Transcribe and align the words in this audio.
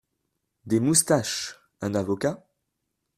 Des 0.65 0.79
moustaches! 0.79 1.59
un 1.79 1.93
avocat? 1.93 2.43